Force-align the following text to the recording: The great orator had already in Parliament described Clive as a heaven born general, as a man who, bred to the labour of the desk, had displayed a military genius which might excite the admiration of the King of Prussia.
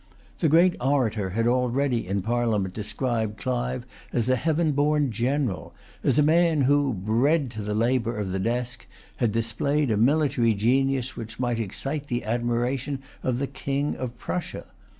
The 0.39 0.49
great 0.49 0.75
orator 0.81 1.29
had 1.29 1.45
already 1.45 2.07
in 2.07 2.23
Parliament 2.23 2.73
described 2.73 3.37
Clive 3.37 3.85
as 4.11 4.29
a 4.29 4.35
heaven 4.35 4.71
born 4.71 5.11
general, 5.11 5.75
as 6.03 6.17
a 6.17 6.23
man 6.23 6.61
who, 6.61 6.93
bred 6.95 7.51
to 7.51 7.61
the 7.61 7.75
labour 7.75 8.17
of 8.17 8.31
the 8.31 8.39
desk, 8.39 8.87
had 9.17 9.31
displayed 9.31 9.91
a 9.91 9.97
military 9.97 10.55
genius 10.55 11.15
which 11.15 11.39
might 11.39 11.59
excite 11.59 12.07
the 12.07 12.23
admiration 12.25 12.97
of 13.21 13.37
the 13.37 13.45
King 13.45 13.95
of 13.95 14.17
Prussia. 14.17 14.65